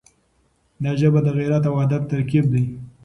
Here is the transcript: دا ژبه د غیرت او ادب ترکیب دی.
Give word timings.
دا 0.83 0.91
ژبه 0.99 1.19
د 1.23 1.27
غیرت 1.37 1.63
او 1.69 1.75
ادب 1.85 2.03
ترکیب 2.11 2.45
دی. 2.53 2.63